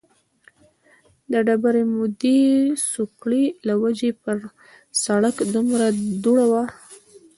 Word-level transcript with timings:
د 1.31 1.33
ډېرې 1.47 1.83
مودې 1.95 2.39
سوکړې 2.91 3.43
له 3.67 3.73
وجې 3.83 4.11
په 4.23 4.31
سړک 5.03 5.35
دومره 5.53 5.85
دوړه 6.23 6.45
وه 6.51 6.63